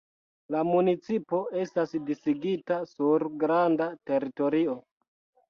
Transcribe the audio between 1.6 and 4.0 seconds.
estas disigita sur granda